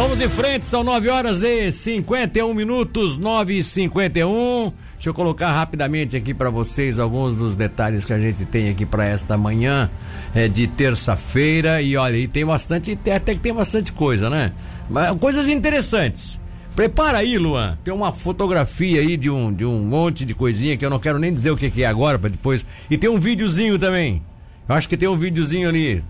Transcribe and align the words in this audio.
Vamos 0.00 0.20
em 0.20 0.28
frente, 0.28 0.64
são 0.64 0.84
9 0.84 1.08
horas 1.08 1.42
e 1.42 1.72
51 1.72 2.54
minutos, 2.54 3.18
9 3.18 3.58
e 3.58 3.64
51. 3.64 4.72
Deixa 4.94 5.08
eu 5.08 5.12
colocar 5.12 5.50
rapidamente 5.50 6.16
aqui 6.16 6.32
para 6.32 6.50
vocês 6.50 7.00
alguns 7.00 7.34
dos 7.34 7.56
detalhes 7.56 8.04
que 8.04 8.12
a 8.12 8.18
gente 8.18 8.44
tem 8.44 8.68
aqui 8.70 8.86
para 8.86 9.04
esta 9.04 9.36
manhã 9.36 9.90
é, 10.32 10.46
de 10.46 10.68
terça-feira. 10.68 11.82
E 11.82 11.96
olha, 11.96 12.16
e 12.16 12.28
tem 12.28 12.46
bastante, 12.46 12.96
até 13.12 13.34
que 13.34 13.40
tem 13.40 13.52
bastante 13.52 13.90
coisa, 13.90 14.30
né? 14.30 14.52
Mas, 14.88 15.18
coisas 15.18 15.48
interessantes. 15.48 16.40
Prepara 16.76 17.18
aí, 17.18 17.36
Luan. 17.36 17.76
Tem 17.82 17.92
uma 17.92 18.12
fotografia 18.12 19.00
aí 19.00 19.16
de 19.16 19.28
um, 19.28 19.52
de 19.52 19.64
um 19.64 19.80
monte 19.80 20.24
de 20.24 20.32
coisinha 20.32 20.76
que 20.76 20.86
eu 20.86 20.90
não 20.90 21.00
quero 21.00 21.18
nem 21.18 21.34
dizer 21.34 21.50
o 21.50 21.56
que, 21.56 21.72
que 21.72 21.82
é 21.82 21.86
agora 21.86 22.20
para 22.20 22.30
depois. 22.30 22.64
E 22.88 22.96
tem 22.96 23.10
um 23.10 23.18
videozinho 23.18 23.76
também. 23.80 24.22
Eu 24.68 24.76
acho 24.76 24.88
que 24.88 24.96
tem 24.96 25.08
um 25.08 25.18
videozinho 25.18 25.68
ali. 25.68 26.04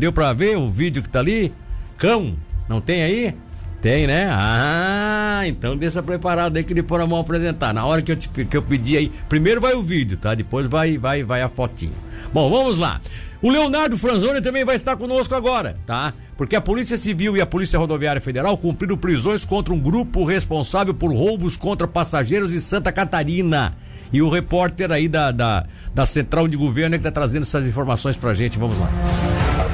Deu 0.00 0.12
para 0.12 0.32
ver 0.32 0.56
o 0.58 0.68
vídeo 0.68 1.00
que 1.00 1.08
tá 1.08 1.20
ali? 1.20 1.52
Cão. 1.96 2.34
Não 2.70 2.80
tem 2.80 3.02
aí? 3.02 3.34
Tem, 3.82 4.06
né? 4.06 4.28
Ah, 4.30 5.42
então 5.44 5.76
deixa 5.76 6.00
preparado 6.00 6.56
aí 6.56 6.62
que 6.62 6.72
depois 6.72 7.00
nós 7.00 7.10
vamos 7.10 7.24
apresentar. 7.24 7.74
Na 7.74 7.84
hora 7.84 8.00
que 8.00 8.12
eu, 8.12 8.16
te, 8.16 8.28
que 8.28 8.56
eu 8.56 8.62
pedir 8.62 8.96
aí, 8.96 9.12
primeiro 9.28 9.60
vai 9.60 9.74
o 9.74 9.82
vídeo, 9.82 10.16
tá? 10.16 10.36
Depois 10.36 10.68
vai, 10.68 10.96
vai, 10.96 11.24
vai 11.24 11.42
a 11.42 11.48
fotinho. 11.48 11.94
Bom, 12.32 12.48
vamos 12.48 12.78
lá. 12.78 13.00
O 13.42 13.50
Leonardo 13.50 13.98
Franzoni 13.98 14.40
também 14.40 14.64
vai 14.64 14.76
estar 14.76 14.96
conosco 14.96 15.34
agora, 15.34 15.78
tá? 15.84 16.14
Porque 16.36 16.54
a 16.54 16.60
Polícia 16.60 16.96
Civil 16.96 17.36
e 17.36 17.40
a 17.40 17.46
Polícia 17.46 17.76
Rodoviária 17.76 18.20
Federal 18.20 18.56
cumpriram 18.56 18.96
prisões 18.96 19.44
contra 19.44 19.74
um 19.74 19.80
grupo 19.80 20.24
responsável 20.24 20.94
por 20.94 21.10
roubos 21.10 21.56
contra 21.56 21.88
passageiros 21.88 22.52
em 22.52 22.60
Santa 22.60 22.92
Catarina. 22.92 23.74
E 24.12 24.22
o 24.22 24.28
repórter 24.28 24.92
aí 24.92 25.08
da, 25.08 25.32
da, 25.32 25.66
da 25.92 26.06
Central 26.06 26.46
de 26.46 26.56
Governo 26.56 26.94
é 26.94 26.98
que 26.98 27.02
está 27.08 27.10
trazendo 27.10 27.42
essas 27.42 27.66
informações 27.66 28.16
pra 28.16 28.32
gente. 28.32 28.60
Vamos 28.60 28.78
lá. 28.78 29.29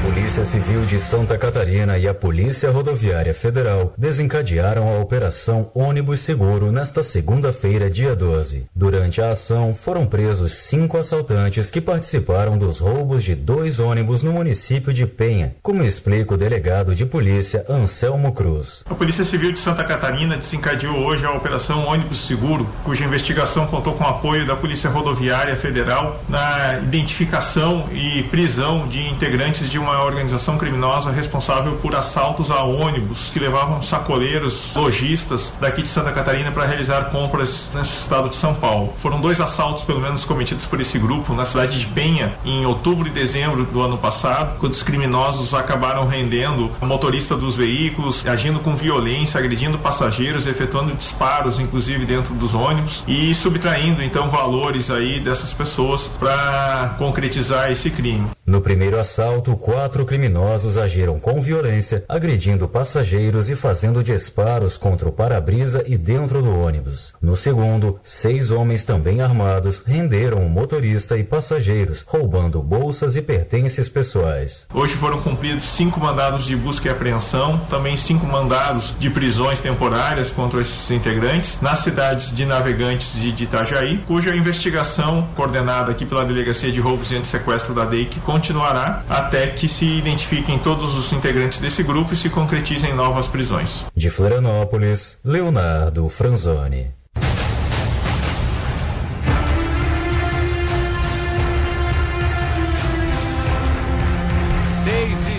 Polícia 0.06 0.44
Civil 0.44 0.86
de 0.86 1.00
Santa 1.00 1.36
Catarina 1.36 1.98
e 1.98 2.06
a 2.06 2.14
Polícia 2.14 2.70
Rodoviária 2.70 3.34
Federal 3.34 3.92
desencadearam 3.98 4.86
a 4.86 5.00
Operação 5.00 5.68
Ônibus 5.74 6.20
Seguro 6.20 6.70
nesta 6.70 7.02
segunda-feira, 7.02 7.90
dia 7.90 8.14
12. 8.14 8.66
Durante 8.72 9.20
a 9.20 9.32
ação, 9.32 9.74
foram 9.74 10.06
presos 10.06 10.52
cinco 10.52 10.96
assaltantes 10.96 11.72
que 11.72 11.80
participaram 11.80 12.56
dos 12.56 12.78
roubos 12.78 13.24
de 13.24 13.34
dois 13.34 13.80
ônibus 13.80 14.22
no 14.22 14.32
município 14.32 14.92
de 14.92 15.06
Penha, 15.06 15.56
como 15.60 15.82
explica 15.82 16.34
o 16.34 16.38
delegado 16.38 16.94
de 16.94 17.04
polícia 17.04 17.64
Anselmo 17.68 18.32
Cruz. 18.32 18.84
A 18.88 18.94
Polícia 18.94 19.24
Civil 19.24 19.50
de 19.50 19.58
Santa 19.58 19.82
Catarina 19.82 20.36
desencadeou 20.36 21.04
hoje 21.04 21.26
a 21.26 21.32
Operação 21.32 21.84
Ônibus 21.84 22.24
Seguro, 22.28 22.68
cuja 22.84 23.04
investigação 23.04 23.66
contou 23.66 23.94
com 23.94 24.04
o 24.04 24.08
apoio 24.08 24.46
da 24.46 24.54
Polícia 24.54 24.88
Rodoviária 24.88 25.56
Federal 25.56 26.22
na 26.28 26.78
identificação 26.78 27.88
e 27.92 28.22
prisão 28.24 28.86
de 28.86 29.04
integrantes 29.04 29.68
de 29.68 29.80
uma 29.80 29.95
organização 30.02 30.58
criminosa 30.58 31.10
responsável 31.10 31.76
por 31.76 31.94
assaltos 31.94 32.50
a 32.50 32.62
ônibus 32.62 33.30
que 33.30 33.38
levavam 33.38 33.82
sacoleiros, 33.82 34.72
lojistas 34.74 35.54
daqui 35.60 35.82
de 35.82 35.88
Santa 35.88 36.12
Catarina 36.12 36.50
para 36.50 36.66
realizar 36.66 37.10
compras 37.10 37.70
no 37.72 37.82
estado 37.82 38.28
de 38.28 38.36
São 38.36 38.54
Paulo. 38.54 38.94
Foram 38.98 39.20
dois 39.20 39.40
assaltos, 39.40 39.84
pelo 39.84 40.00
menos, 40.00 40.24
cometidos 40.24 40.66
por 40.66 40.80
esse 40.80 40.98
grupo 40.98 41.34
na 41.34 41.44
cidade 41.44 41.78
de 41.78 41.86
Penha 41.86 42.34
em 42.44 42.66
outubro 42.66 43.08
e 43.08 43.10
dezembro 43.10 43.64
do 43.64 43.82
ano 43.82 43.98
passado, 43.98 44.58
quando 44.58 44.72
os 44.72 44.82
criminosos 44.82 45.54
acabaram 45.54 46.06
rendendo 46.06 46.70
o 46.80 46.86
motorista 46.86 47.36
dos 47.36 47.56
veículos, 47.56 48.26
agindo 48.26 48.60
com 48.60 48.76
violência, 48.76 49.38
agredindo 49.38 49.78
passageiros, 49.78 50.46
efetuando 50.46 50.94
disparos, 50.94 51.58
inclusive 51.58 52.04
dentro 52.04 52.34
dos 52.34 52.54
ônibus 52.54 53.04
e 53.06 53.34
subtraindo 53.34 54.02
então 54.02 54.28
valores 54.28 54.90
aí 54.90 55.20
dessas 55.20 55.52
pessoas 55.52 56.10
para 56.18 56.94
concretizar 56.98 57.70
esse 57.70 57.90
crime. 57.90 58.35
No 58.46 58.60
primeiro 58.60 59.00
assalto, 59.00 59.56
quatro 59.56 60.04
criminosos 60.04 60.78
agiram 60.78 61.18
com 61.18 61.40
violência, 61.40 62.04
agredindo 62.08 62.68
passageiros 62.68 63.50
e 63.50 63.56
fazendo 63.56 64.04
disparos 64.04 64.76
contra 64.78 65.08
o 65.08 65.12
para-brisa 65.12 65.82
e 65.84 65.98
dentro 65.98 66.40
do 66.40 66.56
ônibus. 66.56 67.12
No 67.20 67.34
segundo, 67.34 67.98
seis 68.04 68.52
homens 68.52 68.84
também 68.84 69.20
armados 69.20 69.82
renderam 69.84 70.46
o 70.46 70.48
motorista 70.48 71.18
e 71.18 71.24
passageiros, 71.24 72.04
roubando 72.06 72.62
bolsas 72.62 73.16
e 73.16 73.20
pertences 73.20 73.88
pessoais. 73.88 74.64
Hoje 74.72 74.94
foram 74.94 75.20
cumpridos 75.20 75.64
cinco 75.64 75.98
mandados 75.98 76.44
de 76.44 76.54
busca 76.54 76.86
e 76.86 76.92
apreensão, 76.92 77.58
também 77.68 77.96
cinco 77.96 78.26
mandados 78.26 78.94
de 78.96 79.10
prisões 79.10 79.58
temporárias 79.58 80.30
contra 80.30 80.60
esses 80.60 80.88
integrantes 80.92 81.60
nas 81.60 81.80
cidades 81.80 82.32
de 82.32 82.46
Navegantes 82.46 83.16
e 83.16 83.32
de 83.32 83.42
Itajaí, 83.42 83.98
cuja 84.06 84.36
investigação, 84.36 85.26
coordenada 85.34 85.90
aqui 85.90 86.06
pela 86.06 86.24
Delegacia 86.24 86.70
de 86.70 86.78
Roubos 86.78 87.10
e 87.10 87.16
Antissequestro 87.16 87.74
da 87.74 87.84
DEIC, 87.84 88.20
continuará 88.36 89.02
até 89.08 89.46
que 89.46 89.66
se 89.66 89.86
identifiquem 89.86 90.58
todos 90.58 90.94
os 90.94 91.10
integrantes 91.10 91.58
desse 91.58 91.82
grupo 91.82 92.12
e 92.12 92.16
se 92.18 92.28
concretizem 92.28 92.94
novas 92.94 93.26
prisões. 93.26 93.86
De 93.96 94.10
Florianópolis, 94.10 95.16
Leonardo 95.24 96.06
Franzoni. 96.10 96.94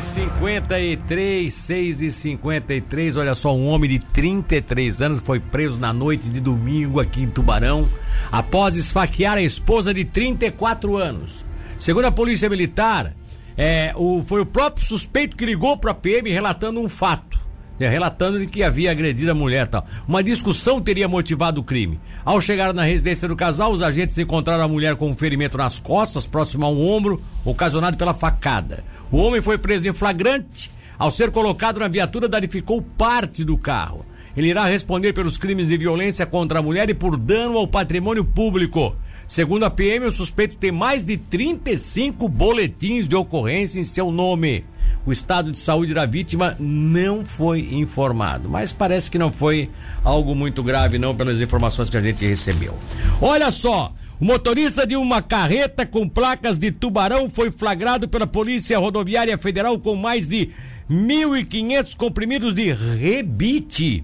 cinquenta 0.02 0.80
e 0.80 0.98
três, 0.98 1.54
seis 1.54 2.02
e 2.02 2.12
cinquenta 2.12 2.74
e 2.74 2.82
três, 2.82 3.16
olha 3.16 3.36
só, 3.36 3.56
um 3.56 3.68
homem 3.68 3.90
de 3.90 4.00
33 4.00 5.02
anos 5.02 5.22
foi 5.24 5.40
preso 5.40 5.80
na 5.80 5.94
noite 5.94 6.30
de 6.30 6.40
domingo 6.40 7.00
aqui 7.00 7.22
em 7.22 7.30
Tubarão 7.30 7.88
após 8.32 8.76
esfaquear 8.76 9.38
a 9.38 9.42
esposa 9.42 9.94
de 9.94 10.04
34 10.04 10.98
anos. 10.98 11.47
Segundo 11.80 12.06
a 12.06 12.12
polícia 12.12 12.50
militar, 12.50 13.14
é, 13.58 13.94
o, 13.96 14.24
foi 14.24 14.42
o 14.42 14.46
próprio 14.46 14.86
suspeito 14.86 15.36
que 15.36 15.46
ligou 15.46 15.78
para 15.78 15.92
a 15.92 15.96
PM 15.96 16.30
relatando 16.30 16.80
um 16.80 16.90
fato. 16.90 17.38
É, 17.80 17.88
relatando 17.88 18.44
que 18.48 18.64
havia 18.64 18.90
agredido 18.90 19.30
a 19.30 19.36
mulher 19.36 19.68
tal. 19.68 19.86
Uma 20.08 20.24
discussão 20.24 20.82
teria 20.82 21.08
motivado 21.08 21.62
o 21.62 21.64
crime. 21.64 22.00
Ao 22.26 22.42
chegar 22.42 22.74
na 22.74 22.82
residência 22.82 23.28
do 23.28 23.36
casal, 23.36 23.72
os 23.72 23.84
agentes 23.84 24.18
encontraram 24.18 24.64
a 24.64 24.68
mulher 24.68 24.96
com 24.96 25.12
um 25.12 25.16
ferimento 25.16 25.58
nas 25.58 25.78
costas, 25.78 26.26
próximo 26.26 26.66
a 26.66 26.70
um 26.70 26.84
ombro, 26.84 27.22
ocasionado 27.46 27.96
pela 27.96 28.16
facada. 28.16 28.84
O 29.12 29.18
homem 29.18 29.42
foi 29.42 29.60
preso 29.60 29.88
em 29.88 29.94
flagrante. 29.94 30.72
Ao 30.98 31.12
ser 31.12 31.30
colocado 31.30 31.80
na 31.80 31.88
viatura, 31.88 32.28
danificou 32.28 32.82
parte 32.82 33.44
do 33.44 33.56
carro. 33.56 34.04
Ele 34.36 34.50
irá 34.50 34.66
responder 34.66 35.14
pelos 35.14 35.38
crimes 35.38 35.68
de 35.68 35.78
violência 35.78 36.26
contra 36.26 36.58
a 36.58 36.62
mulher 36.64 36.90
e 36.90 36.96
por 36.96 37.16
dano 37.16 37.60
ao 37.60 37.68
patrimônio 37.68 38.24
público. 38.24 38.96
Segundo 39.28 39.66
a 39.66 39.70
PM, 39.70 40.06
o 40.06 40.12
suspeito 40.12 40.56
tem 40.56 40.72
mais 40.72 41.04
de 41.04 41.18
35 41.18 42.30
boletins 42.30 43.08
de 43.08 43.16
ocorrência 43.16 43.80
em 43.80 43.84
seu 43.84 44.12
nome. 44.12 44.64
O 45.06 45.12
estado 45.12 45.52
de 45.52 45.60
saúde 45.60 45.94
da 45.94 46.06
vítima 46.06 46.56
não 46.60 47.26
foi 47.26 47.60
informado, 47.74 48.50
mas 48.50 48.72
parece 48.72 49.12
que 49.12 49.18
não 49.18 49.32
foi 49.32 49.70
algo 50.04 50.34
muito 50.34 50.64
grave, 50.64 50.98
não, 50.98 51.16
pelas 51.16 51.42
informações 51.42 51.90
que 51.90 51.98
a 51.98 52.02
gente 52.02 52.26
recebeu. 52.26 52.74
Olha 53.22 53.52
só! 53.52 53.94
O 54.20 54.26
motorista 54.26 54.88
de 54.88 54.96
uma 54.96 55.22
carreta 55.22 55.86
com 55.86 56.10
placas 56.10 56.58
de 56.58 56.72
tubarão 56.72 57.30
foi 57.30 57.52
flagrado 57.52 58.08
pela 58.08 58.26
Polícia 58.26 58.80
Rodoviária 58.80 59.38
Federal 59.38 59.78
com 59.78 59.96
mais 59.96 60.28
de 60.28 60.50
1.500 60.90 61.96
comprimidos 61.96 62.56
de 62.56 62.74
rebite. 62.74 64.04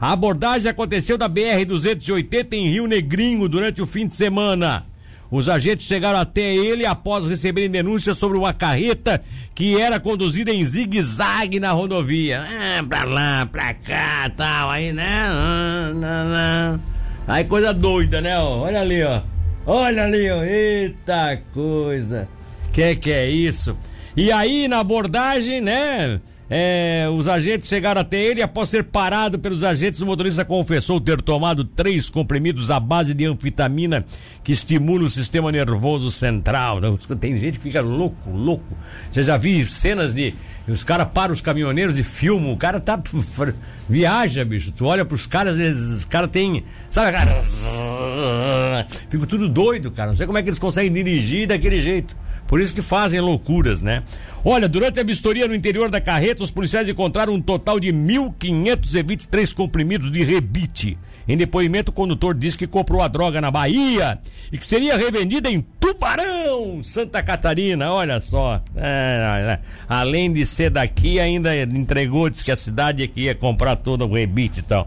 A 0.00 0.12
abordagem 0.12 0.70
aconteceu 0.70 1.16
na 1.16 1.28
BR-280 1.28 2.52
em 2.52 2.70
Rio 2.70 2.86
Negrinho 2.86 3.48
durante 3.48 3.80
o 3.80 3.86
fim 3.86 4.06
de 4.06 4.14
semana. 4.14 4.84
Os 5.30 5.48
agentes 5.48 5.86
chegaram 5.86 6.18
até 6.18 6.54
ele 6.54 6.86
após 6.86 7.26
receberem 7.26 7.70
denúncias 7.70 8.16
sobre 8.18 8.38
uma 8.38 8.52
carreta 8.52 9.22
que 9.54 9.80
era 9.80 9.98
conduzida 9.98 10.52
em 10.52 10.64
zigue-zague 10.64 11.58
na 11.58 11.72
rodovia. 11.72 12.42
Ah, 12.42 12.84
pra 12.86 13.04
lá, 13.04 13.46
pra 13.46 13.74
cá, 13.74 14.30
tal, 14.36 14.70
aí, 14.70 14.92
né? 14.92 15.28
Ah. 16.04 16.78
Aí 17.26 17.44
coisa 17.44 17.72
doida, 17.72 18.20
né? 18.20 18.38
Olha 18.38 18.80
ali, 18.80 19.02
ó. 19.02 19.22
Olha 19.66 20.04
ali, 20.04 20.30
ó. 20.30 20.42
Eita 20.44 21.40
coisa. 21.52 22.28
Que 22.72 22.94
que 22.94 23.10
é 23.10 23.28
isso? 23.28 23.76
E 24.16 24.30
aí, 24.30 24.68
na 24.68 24.80
abordagem, 24.80 25.60
né? 25.60 26.20
É, 26.48 27.08
os 27.10 27.26
agentes 27.26 27.68
chegaram 27.68 28.00
até 28.00 28.20
ele 28.20 28.42
após 28.42 28.68
ser 28.68 28.84
parado 28.84 29.38
pelos 29.38 29.64
agentes. 29.64 30.00
O 30.00 30.06
motorista 30.06 30.44
confessou 30.44 31.00
ter 31.00 31.20
tomado 31.22 31.64
três 31.64 32.10
comprimidos 32.10 32.70
à 32.70 32.78
base 32.78 33.14
de 33.14 33.24
anfetamina 33.24 34.04
que 34.42 34.52
estimula 34.52 35.04
o 35.04 35.10
sistema 35.10 35.50
nervoso 35.50 36.10
central. 36.10 36.80
Tem 37.18 37.38
gente 37.38 37.58
que 37.58 37.64
fica 37.64 37.80
louco, 37.80 38.30
louco. 38.30 38.76
Você 39.10 39.22
já 39.22 39.36
viu 39.36 39.66
cenas 39.66 40.12
de. 40.12 40.34
Os 40.68 40.82
caras 40.82 41.08
param 41.12 41.34
os 41.34 41.40
caminhoneiros 41.40 41.98
e 41.98 42.02
filmam. 42.02 42.52
O 42.52 42.56
cara 42.56 42.78
tá. 42.78 43.00
Viaja, 43.88 44.44
bicho. 44.44 44.72
Tu 44.72 44.84
olha 44.84 45.04
pros 45.04 45.26
caras, 45.26 45.56
os 45.58 46.04
caras 46.04 46.30
têm. 46.30 46.64
Sabe, 46.90 47.12
cara? 47.12 47.42
Fico 49.08 49.26
tudo 49.26 49.48
doido, 49.48 49.90
cara. 49.90 50.10
Não 50.10 50.16
sei 50.16 50.26
como 50.26 50.38
é 50.38 50.42
que 50.42 50.48
eles 50.48 50.58
conseguem 50.58 50.92
dirigir 50.92 51.48
daquele 51.48 51.80
jeito. 51.80 52.16
Por 52.46 52.60
isso 52.60 52.74
que 52.74 52.82
fazem 52.82 53.20
loucuras, 53.20 53.80
né? 53.80 54.02
Olha, 54.44 54.68
durante 54.68 55.00
a 55.00 55.02
vistoria 55.02 55.48
no 55.48 55.54
interior 55.54 55.90
da 55.90 56.00
carreta, 56.00 56.44
os 56.44 56.50
policiais 56.50 56.88
encontraram 56.88 57.32
um 57.32 57.40
total 57.40 57.80
de 57.80 57.88
1.523 57.88 59.54
comprimidos 59.54 60.10
de 60.10 60.22
rebite. 60.22 60.98
Em 61.26 61.36
depoimento, 61.36 61.90
o 61.90 61.94
condutor 61.94 62.34
disse 62.34 62.58
que 62.58 62.66
comprou 62.66 63.00
a 63.00 63.08
droga 63.08 63.40
na 63.40 63.50
Bahia 63.50 64.18
e 64.52 64.58
que 64.58 64.66
seria 64.66 64.96
revendida 64.96 65.50
em 65.50 65.60
Tubarão, 65.80 66.82
Santa 66.82 67.22
Catarina. 67.22 67.90
Olha 67.90 68.20
só. 68.20 68.62
É, 68.76 69.58
é, 69.58 69.58
além 69.88 70.32
de 70.32 70.44
ser 70.44 70.68
daqui, 70.70 71.18
ainda 71.18 71.56
entregou, 71.56 72.28
disse 72.28 72.44
que 72.44 72.52
a 72.52 72.56
cidade 72.56 73.02
é 73.02 73.06
que 73.06 73.22
ia 73.22 73.34
comprar 73.34 73.76
todo 73.76 74.04
o 74.04 74.12
rebite 74.12 74.60
e 74.60 74.62
tal. 74.62 74.86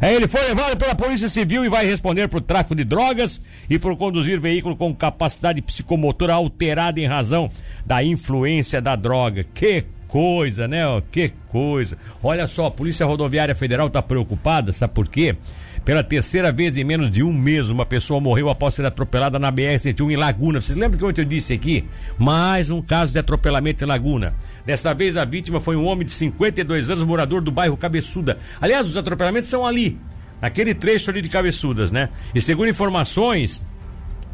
Aí 0.00 0.14
ele 0.14 0.28
foi 0.28 0.42
levado 0.42 0.76
pela 0.76 0.94
Polícia 0.94 1.28
Civil 1.28 1.64
e 1.64 1.70
vai 1.70 1.86
responder 1.86 2.28
por 2.28 2.42
tráfico 2.42 2.74
de 2.74 2.84
drogas 2.84 3.40
e 3.68 3.78
por 3.78 3.96
conduzir 3.96 4.38
veículo 4.38 4.76
com 4.76 4.94
capacidade 4.94 5.62
psicomotora 5.62 6.34
alterada 6.34 6.97
em 7.00 7.06
razão 7.06 7.50
da 7.84 8.02
influência 8.02 8.80
da 8.80 8.96
droga. 8.96 9.44
Que 9.54 9.84
coisa, 10.08 10.66
né? 10.66 10.82
Que 11.12 11.30
coisa. 11.48 11.96
Olha 12.22 12.48
só, 12.48 12.66
a 12.66 12.70
Polícia 12.70 13.06
Rodoviária 13.06 13.54
Federal 13.54 13.86
está 13.86 14.02
preocupada, 14.02 14.72
sabe 14.72 14.94
por 14.94 15.06
quê? 15.06 15.36
Pela 15.84 16.02
terceira 16.02 16.52
vez 16.52 16.76
em 16.76 16.84
menos 16.84 17.10
de 17.10 17.22
um 17.22 17.32
mês, 17.32 17.70
uma 17.70 17.86
pessoa 17.86 18.20
morreu 18.20 18.50
após 18.50 18.74
ser 18.74 18.84
atropelada 18.84 19.38
na 19.38 19.50
BR-101 19.50 20.10
em 20.10 20.16
Laguna. 20.16 20.60
Vocês 20.60 20.76
lembram 20.76 20.98
que 20.98 21.04
ontem 21.04 21.22
eu 21.22 21.24
disse 21.24 21.54
aqui? 21.54 21.84
Mais 22.18 22.68
um 22.68 22.82
caso 22.82 23.12
de 23.12 23.18
atropelamento 23.18 23.84
em 23.84 23.86
Laguna. 23.86 24.34
Dessa 24.66 24.92
vez 24.92 25.16
a 25.16 25.24
vítima 25.24 25.60
foi 25.60 25.76
um 25.76 25.86
homem 25.86 26.04
de 26.04 26.12
52 26.12 26.90
anos, 26.90 27.04
morador 27.04 27.40
do 27.40 27.50
bairro 27.50 27.76
Cabeçuda. 27.76 28.38
Aliás, 28.60 28.86
os 28.86 28.98
atropelamentos 28.98 29.48
são 29.48 29.66
ali, 29.66 29.98
naquele 30.42 30.74
trecho 30.74 31.10
ali 31.10 31.22
de 31.22 31.28
Cabeçudas, 31.30 31.90
né? 31.90 32.10
E 32.34 32.40
segundo 32.42 32.68
informações, 32.68 33.64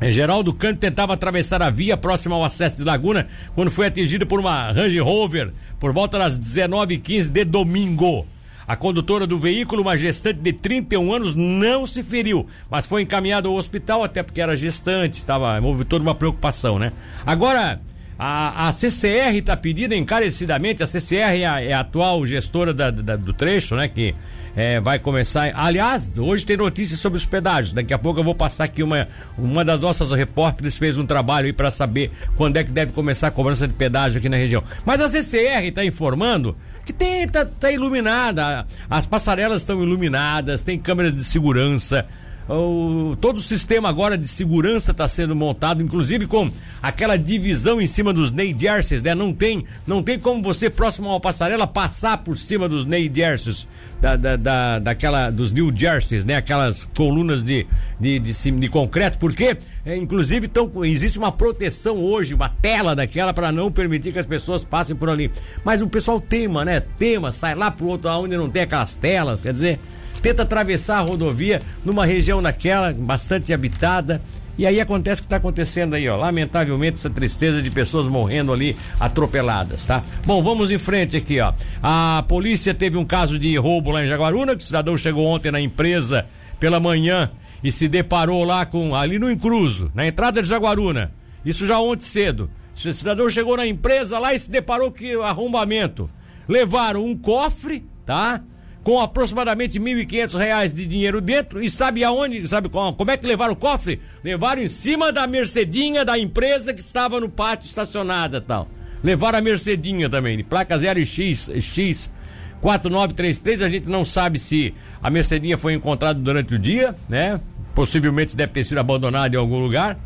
Geraldo 0.02 0.52
Canto 0.52 0.81
tentava 0.81 1.14
atravessar 1.14 1.62
a 1.62 1.70
via 1.70 1.96
próxima 1.96 2.35
ao 2.35 2.44
acesso 2.44 2.76
de 2.76 2.85
Laguna 2.85 3.29
quando 3.55 3.70
foi 3.70 3.87
atingido 3.87 4.26
por 4.26 4.41
uma 4.41 4.70
Range 4.70 4.99
Rover 4.99 5.52
por 5.79 5.93
volta 5.93 6.19
das 6.19 6.38
19h15 6.38 7.31
de 7.31 7.44
domingo. 7.44 8.26
A 8.67 8.76
condutora 8.76 9.26
do 9.26 9.38
veículo, 9.38 9.82
uma 9.82 9.96
gestante 9.96 10.41
de 10.41 10.52
31 10.52 11.12
anos, 11.12 11.35
não 11.35 11.87
se 11.87 12.02
feriu, 12.02 12.46
mas 12.70 12.87
foi 12.87 13.02
encaminhada 13.02 13.46
ao 13.46 13.55
hospital 13.55 14.02
até 14.02 14.23
porque 14.23 14.41
era 14.41 14.56
gestante, 14.56 15.19
estava 15.19 15.61
houve 15.61 15.85
toda 15.85 16.02
uma 16.02 16.14
preocupação, 16.14 16.79
né? 16.79 16.93
Agora, 17.26 17.81
a, 18.19 18.69
a 18.69 18.72
CCR 18.72 19.37
está 19.37 19.56
pedindo 19.56 19.94
encarecidamente, 19.94 20.82
a 20.82 20.87
CCR 20.87 21.40
é 21.40 21.46
a, 21.46 21.61
é 21.62 21.72
a 21.72 21.81
atual 21.81 22.26
gestora 22.26 22.72
da, 22.72 22.90
da, 22.90 23.16
do 23.16 23.32
trecho, 23.32 23.75
né? 23.75 23.88
Que 23.88 24.14
é, 24.56 24.81
vai 24.81 24.99
começar. 24.99 25.50
Aliás, 25.55 26.16
hoje 26.16 26.46
tem 26.46 26.56
notícias 26.56 27.00
sobre 27.00 27.19
os 27.19 27.25
pedágios. 27.25 27.72
Daqui 27.72 27.93
a 27.93 27.99
pouco 27.99 28.20
eu 28.20 28.25
vou 28.25 28.34
passar 28.34 28.64
aqui 28.64 28.82
uma, 28.82 29.08
uma 29.37 29.64
das 29.64 29.81
nossas 29.81 30.11
repórteres 30.12 30.78
fez 30.78 30.96
um 30.96 31.05
trabalho 31.05 31.46
aí 31.46 31.52
para 31.52 31.70
saber 31.70 32.12
quando 32.37 32.56
é 32.56 32.64
que 32.64 32.70
deve 32.70 32.93
começar 32.93 33.28
a 33.28 33.31
cobrança 33.31 33.66
de 33.66 33.75
pedágio 33.75 34.19
aqui 34.19 34.28
na 34.28 34.37
região. 34.37 34.62
Mas 34.84 35.00
a 35.00 35.08
CCR 35.08 35.67
está 35.67 35.84
informando 35.84 36.56
que 36.87 36.93
tem 36.93 37.26
tá, 37.26 37.44
tá 37.44 37.72
iluminada, 37.72 38.67
as 38.88 39.06
passarelas 39.06 39.62
estão 39.62 39.82
iluminadas, 39.82 40.62
tem 40.62 40.78
câmeras 40.78 41.14
de 41.14 41.25
segurança. 41.25 42.06
O, 42.49 43.17
todo 43.23 43.38
o 43.38 43.41
sistema 43.41 43.88
agora 43.88 44.19
de 44.19 44.29
segurança 44.29 44.91
está 44.91 45.08
sendo 45.08 45.35
montado, 45.35 45.82
inclusive 45.82 46.26
com 46.26 46.50
aquela 46.82 47.17
divisão 47.17 47.81
em 47.81 47.87
cima 47.87 48.12
dos 48.12 48.32
Ney 48.32 48.55
Jerseys, 48.58 49.02
né? 49.02 49.14
Não 49.14 49.32
tem, 49.32 49.64
não 49.87 50.02
tem 50.02 50.19
como 50.19 50.43
você, 50.43 50.69
próximo 50.69 51.08
a 51.08 51.14
uma 51.14 51.20
passarela, 51.20 51.67
passar 51.67 52.19
por 52.19 52.37
cima 52.37 52.69
dos 52.69 52.85
Ney 52.85 53.11
Jerseys, 53.14 53.67
da, 53.99 54.17
da, 54.17 54.37
da, 54.37 54.79
daquela, 54.79 55.31
dos 55.31 55.50
New 55.52 55.73
Jerseys, 55.75 56.26
né? 56.26 56.37
Aquelas 56.37 56.85
colunas 56.94 57.43
de, 57.43 57.67
de, 57.99 58.19
de, 58.19 58.32
de, 58.32 58.50
de 58.50 58.69
concreto, 58.69 59.19
porque, 59.19 59.56
é, 59.87 59.96
inclusive, 59.96 60.46
tão, 60.46 60.85
existe 60.85 61.19
uma 61.19 61.32
proteção 61.32 61.96
hoje, 61.96 62.35
uma 62.35 62.50
tela 62.50 62.94
daquela 62.94 63.32
para 63.32 63.50
não 63.50 63.73
permitir 63.73 64.12
que 64.12 64.19
as 64.19 64.26
pessoas 64.26 64.62
passem 64.62 64.94
por 64.94 65.08
ali. 65.08 65.32
Mas 65.64 65.81
o 65.81 65.88
pessoal 65.88 66.20
tema, 66.20 66.62
né? 66.62 66.81
Tema, 66.99 67.32
sai 67.32 67.55
lá 67.55 67.70
pro 67.70 67.87
outro 67.87 68.11
onde 68.11 68.37
não 68.37 68.50
tem 68.50 68.62
aquelas 68.62 68.94
telas, 68.94 69.41
quer 69.41 69.55
dizer 69.55 69.81
tenta 70.24 70.42
atravessar 70.42 70.96
a 70.96 71.00
rodovia 71.02 71.60
numa 71.84 72.06
região 72.06 72.42
daquela 72.42 72.94
bastante 72.94 73.52
habitada. 73.52 74.22
E 74.56 74.66
aí 74.66 74.80
acontece 74.80 75.20
o 75.20 75.24
que 75.24 75.26
está 75.26 75.36
acontecendo 75.36 75.92
aí, 75.94 76.08
ó. 76.08 76.16
Lamentavelmente, 76.16 76.94
essa 76.94 77.10
tristeza 77.10 77.60
de 77.60 77.70
pessoas 77.70 78.08
morrendo 78.08 78.50
ali 78.50 78.74
atropeladas, 78.98 79.84
tá? 79.84 80.02
Bom, 80.24 80.42
vamos 80.42 80.70
em 80.70 80.78
frente 80.78 81.14
aqui, 81.14 81.40
ó. 81.40 81.52
A 81.82 82.24
polícia 82.26 82.72
teve 82.72 82.96
um 82.96 83.04
caso 83.04 83.38
de 83.38 83.54
roubo 83.58 83.90
lá 83.90 84.02
em 84.02 84.08
Jaguaruna, 84.08 84.56
que 84.56 84.62
o 84.62 84.66
cidadão 84.66 84.96
chegou 84.96 85.26
ontem 85.26 85.52
na 85.52 85.60
empresa 85.60 86.24
pela 86.58 86.80
manhã 86.80 87.30
e 87.62 87.70
se 87.70 87.86
deparou 87.86 88.44
lá 88.44 88.64
com. 88.64 88.96
ali 88.96 89.18
no 89.18 89.30
Incruso, 89.30 89.92
na 89.94 90.06
entrada 90.06 90.40
de 90.40 90.48
Jaguaruna. 90.48 91.12
Isso 91.44 91.66
já 91.66 91.78
ontem 91.78 92.06
cedo. 92.06 92.48
O 92.74 92.92
cidadão 92.94 93.28
chegou 93.28 93.58
na 93.58 93.66
empresa 93.66 94.18
lá 94.18 94.32
e 94.32 94.38
se 94.38 94.50
deparou 94.50 94.90
com 94.90 95.22
arrombamento. 95.22 96.08
Levaram 96.48 97.04
um 97.04 97.14
cofre, 97.14 97.84
tá? 98.06 98.40
Com 98.84 99.00
aproximadamente 99.00 99.78
R$ 99.78 100.04
1.500 100.04 100.75
de 100.75 100.86
dinheiro 100.86 101.20
dentro. 101.20 101.60
E 101.62 101.70
sabe 101.70 102.04
aonde? 102.04 102.46
Sabe 102.46 102.69
como, 102.69 102.92
como 102.92 103.10
é 103.10 103.16
que 103.16 103.26
levaram 103.26 103.54
o 103.54 103.56
cofre? 103.56 103.98
Levaram 104.22 104.62
em 104.62 104.69
cima 104.69 105.10
da 105.10 105.26
Mercedinha 105.26 106.04
da 106.04 106.19
empresa 106.19 106.75
que 106.75 106.82
estava 106.82 107.19
no 107.19 107.28
pátio 107.28 107.66
estacionada 107.66 108.42
tal. 108.42 108.69
Levaram 109.02 109.38
a 109.38 109.42
Mercedinha 109.42 110.08
também, 110.08 110.36
de 110.36 110.42
placa 110.42 110.76
0X, 110.76 111.60
X 111.60 112.12
4933. 112.60 113.62
A 113.62 113.69
gente 113.69 113.88
não 113.88 114.04
sabe 114.04 114.38
se 114.38 114.75
a 115.02 115.10
Mercedinha 115.10 115.56
foi 115.56 115.72
encontrada 115.72 116.20
durante 116.20 116.54
o 116.54 116.58
dia, 116.58 116.94
né? 117.08 117.40
Possivelmente 117.75 118.36
deve 118.36 118.52
ter 118.52 118.64
sido 118.64 118.78
abandonada 118.78 119.34
em 119.34 119.38
algum 119.38 119.58
lugar. 119.58 119.98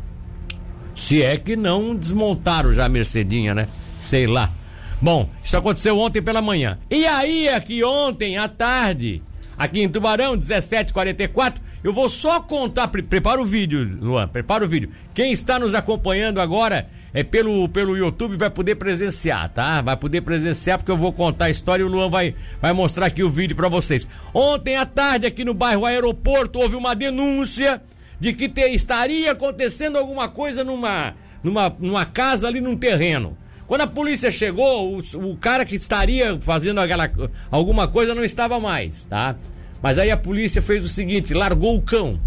Se 0.95 1.21
é 1.21 1.37
que 1.37 1.55
não 1.55 1.95
desmontaram 1.95 2.73
já 2.73 2.85
a 2.85 2.89
Mercedinha, 2.89 3.53
né? 3.53 3.67
Sei 3.97 4.25
lá. 4.25 4.53
Bom, 5.01 5.29
isso 5.43 5.55
aconteceu 5.55 5.97
ontem 5.97 6.21
pela 6.21 6.41
manhã. 6.41 6.77
E 6.89 7.05
aí, 7.05 7.47
aqui 7.47 7.83
ontem 7.83 8.37
à 8.37 8.49
tarde, 8.49 9.21
aqui 9.57 9.81
em 9.81 9.87
Tubarão, 9.87 10.33
1744, 10.33 11.61
eu 11.81 11.93
vou 11.93 12.09
só 12.09 12.41
contar. 12.41 12.89
Pre 12.89 13.01
prepara 13.01 13.41
o 13.41 13.45
vídeo, 13.45 13.97
Luan, 14.01 14.27
prepara 14.27 14.65
o 14.65 14.67
vídeo. 14.67 14.89
Quem 15.13 15.31
está 15.31 15.57
nos 15.57 15.73
acompanhando 15.73 16.41
agora 16.41 16.89
é 17.13 17.23
pelo, 17.23 17.69
pelo 17.69 17.97
YouTube 17.97 18.37
vai 18.37 18.49
poder 18.49 18.75
presenciar, 18.75 19.49
tá? 19.49 19.81
Vai 19.81 19.95
poder 19.95 20.21
presenciar 20.21 20.77
porque 20.77 20.91
eu 20.91 20.97
vou 20.97 21.13
contar 21.13 21.45
a 21.45 21.49
história 21.49 21.81
e 21.81 21.85
o 21.85 21.89
Luan 21.89 22.09
vai, 22.09 22.35
vai 22.61 22.73
mostrar 22.73 23.05
aqui 23.05 23.23
o 23.23 23.29
vídeo 23.29 23.55
para 23.55 23.69
vocês. 23.69 24.05
Ontem 24.33 24.75
à 24.75 24.85
tarde, 24.85 25.25
aqui 25.25 25.45
no 25.45 25.53
bairro 25.53 25.85
Aeroporto, 25.85 26.59
houve 26.59 26.75
uma 26.75 26.93
denúncia 26.93 27.81
de 28.19 28.33
que 28.33 28.49
te, 28.49 28.61
estaria 28.75 29.31
acontecendo 29.31 29.97
alguma 29.97 30.27
coisa 30.27 30.61
numa, 30.61 31.15
numa, 31.41 31.73
numa 31.79 32.05
casa 32.05 32.47
ali 32.47 32.59
num 32.59 32.75
terreno. 32.75 33.37
Quando 33.69 33.81
a 33.81 33.87
polícia 33.87 34.31
chegou, 34.31 34.97
o, 34.97 35.29
o 35.29 35.37
cara 35.37 35.63
que 35.63 35.75
estaria 35.75 36.39
fazendo 36.41 36.79
aquela, 36.79 37.07
alguma 37.51 37.87
coisa 37.87 38.15
não 38.15 38.23
estava 38.23 38.59
mais, 38.59 39.03
tá? 39.03 39.35
Mas 39.79 39.99
aí 39.99 40.09
a 40.09 40.17
polícia 40.17 40.59
fez 40.59 40.83
o 40.83 40.89
seguinte: 40.89 41.35
largou 41.35 41.77
o 41.77 41.81
cão. 41.83 42.19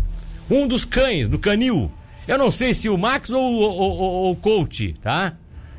Um 0.49 0.69
dos 0.69 0.85
cães, 0.85 1.27
do 1.27 1.41
canil. 1.41 1.91
Eu 2.29 2.39
não 2.39 2.49
sei 2.49 2.73
se 2.73 2.89
o 2.89 2.97
Max 2.97 3.29
ou 3.31 4.31
o, 4.31 4.37
coach, 4.37 4.95
tá? 5.03 5.35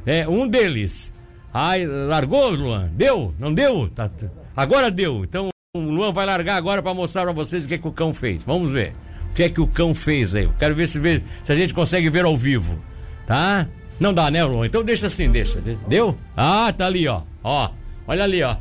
É, 0.06 0.28
um 0.28 0.50
deles. 0.50 1.14
Ai, 1.54 1.86
largou, 1.86 2.50
Luan? 2.50 2.90
Deu? 2.94 3.34
Não 3.40 3.54
deu? 3.54 3.88
Tá, 3.88 4.10
tá. 4.10 4.28
agora 4.54 4.92
deu. 4.92 5.24
Então 5.24 5.48
o 5.74 5.80
Luan 5.80 6.12
vai 6.12 6.26
largar 6.26 6.58
agora 6.58 6.84
para 6.84 6.94
mostrar 6.94 7.24
para 7.24 7.32
vocês 7.32 7.64
o 7.64 7.70
que, 7.70 7.76
é 7.76 7.78
que 7.78 7.88
o 7.88 7.94
cão 7.94 8.14
fez. 8.14 8.44
Vamos 8.44 8.70
ver. 8.70 8.94
O 9.32 9.34
que 9.34 9.44
é 9.44 9.48
que 9.48 9.62
o 9.62 9.68
cão 9.68 9.96
fez 9.96 10.36
aí? 10.36 10.50
quero 10.60 10.76
ver 10.76 10.90
se, 10.90 11.00
se 11.00 11.52
a 11.54 11.56
gente 11.56 11.74
consegue 11.74 12.10
ver 12.10 12.26
ao 12.26 12.36
vivo. 12.36 12.78
Tá? 13.26 13.66
Não 14.00 14.14
dá, 14.14 14.30
né, 14.30 14.44
Luan? 14.44 14.66
Então 14.66 14.84
deixa 14.84 15.08
assim, 15.08 15.30
deixa. 15.30 15.62
Deu? 15.88 16.18
Ah, 16.36 16.72
tá 16.74 16.86
ali, 16.86 17.08
ó. 17.08 17.22
Ó, 17.44 17.70
olha 18.08 18.24
ali, 18.24 18.42
ó. 18.42 18.56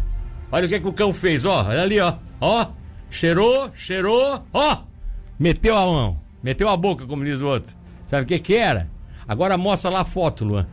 Olha 0.50 0.66
o 0.66 0.68
que, 0.68 0.74
é 0.74 0.78
que 0.78 0.88
o 0.88 0.92
cão 0.92 1.12
fez, 1.12 1.44
ó. 1.44 1.66
Olha 1.66 1.82
ali, 1.82 1.98
ó. 1.98 2.14
Ó, 2.40 2.66
cheirou, 3.10 3.70
cheirou, 3.74 4.42
ó. 4.52 4.78
Meteu 5.38 5.76
a 5.76 5.86
mão, 5.86 6.20
meteu 6.42 6.68
a 6.68 6.76
boca, 6.76 7.06
como 7.06 7.24
diz 7.24 7.40
o 7.40 7.46
outro. 7.46 7.74
Sabe 8.06 8.24
o 8.24 8.26
que 8.26 8.38
que 8.38 8.54
era? 8.54 8.88
Agora 9.26 9.56
mostra 9.56 9.90
lá 9.90 10.00
a 10.00 10.04
foto, 10.04 10.44
Luan. 10.44 10.66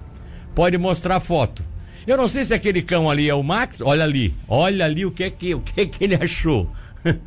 Pode 0.54 0.78
mostrar 0.78 1.16
a 1.16 1.20
foto. 1.20 1.64
Eu 2.06 2.18
não 2.18 2.28
sei 2.28 2.44
se 2.44 2.54
aquele 2.54 2.82
cão 2.82 3.10
ali 3.10 3.30
é 3.30 3.34
o 3.34 3.44
Max. 3.44 3.82
Olha 3.82 4.04
ali, 4.04 4.36
olha 4.48 4.86
ali 4.86 5.06
o 5.06 5.12
que 5.12 5.24
é 5.24 5.30
que, 5.30 5.56
o 5.56 5.62
que, 5.62 5.82
é 5.82 5.86
que 5.86 6.04
ele 6.04 6.16
achou. 6.16 6.70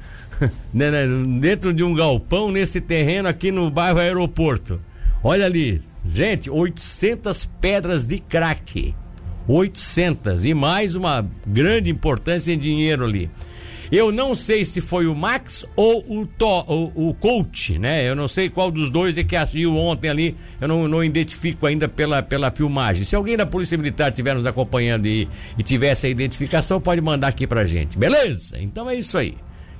Né, 0.74 0.90
né, 0.90 1.06
dentro 1.38 1.72
de 1.72 1.84
um 1.84 1.94
galpão 1.94 2.50
nesse 2.50 2.80
terreno 2.80 3.28
aqui 3.28 3.52
no 3.52 3.70
bairro 3.70 4.00
Aeroporto. 4.00 4.80
Olha 5.22 5.46
ali, 5.46 5.80
Gente, 6.04 6.50
800 6.50 7.48
pedras 7.60 8.04
de 8.04 8.18
crack. 8.18 8.94
800 9.46 10.44
e 10.44 10.54
mais 10.54 10.94
uma 10.94 11.28
grande 11.46 11.90
importância 11.90 12.52
em 12.52 12.58
dinheiro 12.58 13.04
ali. 13.04 13.30
Eu 13.90 14.10
não 14.10 14.34
sei 14.34 14.64
se 14.64 14.80
foi 14.80 15.06
o 15.06 15.14
Max 15.14 15.66
ou 15.76 16.02
o, 16.08 16.26
to, 16.26 16.46
o, 16.46 17.10
o 17.10 17.14
coach, 17.14 17.78
né? 17.78 18.08
Eu 18.08 18.16
não 18.16 18.26
sei 18.26 18.48
qual 18.48 18.70
dos 18.70 18.90
dois 18.90 19.18
é 19.18 19.22
que 19.22 19.36
agiu 19.36 19.76
ontem 19.76 20.08
ali. 20.08 20.36
Eu 20.58 20.66
não, 20.66 20.88
não 20.88 21.04
identifico 21.04 21.66
ainda 21.66 21.86
pela, 21.86 22.22
pela 22.22 22.50
filmagem. 22.50 23.04
Se 23.04 23.14
alguém 23.14 23.36
da 23.36 23.44
Polícia 23.44 23.76
Militar 23.76 24.10
estiver 24.10 24.34
nos 24.34 24.46
acompanhando 24.46 25.06
e, 25.06 25.28
e 25.58 25.62
tiver 25.62 25.88
essa 25.88 26.08
identificação, 26.08 26.80
pode 26.80 27.02
mandar 27.02 27.28
aqui 27.28 27.46
pra 27.46 27.66
gente. 27.66 27.98
Beleza? 27.98 28.58
Então 28.58 28.88
é 28.88 28.94
isso 28.94 29.18
aí. 29.18 29.34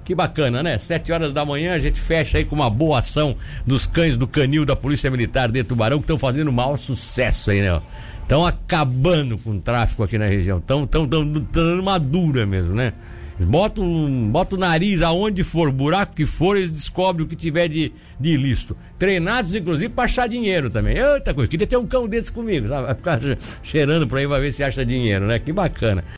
Que 0.04 0.14
bacana, 0.14 0.62
né? 0.62 0.78
Sete 0.78 1.12
horas 1.12 1.32
da 1.32 1.44
manhã 1.44 1.74
a 1.74 1.78
gente 1.78 2.00
fecha 2.00 2.38
aí 2.38 2.44
com 2.44 2.56
uma 2.56 2.68
boa 2.68 2.98
ação 2.98 3.36
dos 3.66 3.86
cães 3.86 4.16
do 4.16 4.26
canil 4.26 4.64
da 4.64 4.74
Polícia 4.74 5.10
Militar 5.10 5.50
de 5.50 5.62
Tubarão 5.62 5.98
que 5.98 6.04
estão 6.04 6.18
fazendo 6.18 6.48
um 6.48 6.52
maior 6.52 6.76
sucesso 6.76 7.50
aí, 7.50 7.62
né? 7.62 7.80
Estão 8.22 8.46
acabando 8.46 9.38
com 9.38 9.50
o 9.50 9.60
tráfico 9.60 10.02
aqui 10.02 10.18
na 10.18 10.26
região. 10.26 10.58
Estão 10.58 11.06
dando 11.06 11.46
uma 11.80 11.98
dura 11.98 12.46
mesmo, 12.46 12.74
né? 12.74 12.92
Bota, 13.38 13.80
um, 13.80 14.30
bota 14.30 14.56
o 14.56 14.58
nariz 14.58 15.02
aonde 15.02 15.42
for, 15.42 15.70
buraco 15.72 16.14
que 16.14 16.26
for, 16.26 16.56
eles 16.56 16.70
descobrem 16.70 17.26
o 17.26 17.28
que 17.28 17.34
tiver 17.34 17.68
de, 17.68 17.92
de 18.20 18.30
ilícito. 18.30 18.76
Treinados, 18.98 19.54
inclusive, 19.54 19.92
para 19.92 20.04
achar 20.04 20.28
dinheiro 20.28 20.70
também. 20.70 20.96
Eita 20.98 21.34
coisa, 21.34 21.50
queria 21.50 21.66
ter 21.66 21.76
um 21.76 21.86
cão 21.86 22.06
desse 22.06 22.30
comigo, 22.30 22.68
sabe? 22.68 22.86
Vai 22.86 22.94
ficar 22.94 23.20
cheirando 23.62 24.06
por 24.06 24.18
aí, 24.18 24.26
vai 24.26 24.40
ver 24.40 24.52
se 24.52 24.62
acha 24.62 24.84
dinheiro, 24.84 25.26
né? 25.26 25.38
Que 25.38 25.52
bacana. 25.52 26.04